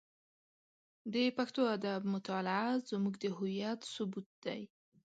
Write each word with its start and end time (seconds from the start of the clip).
د 1.13 1.15
پښتو 1.37 1.61
ادب 1.75 2.01
مطالعه 2.15 2.71
زموږ 2.89 3.13
د 3.19 3.25
هویت 3.37 3.79
ثبوت 3.93 4.27
دی. 4.45 4.61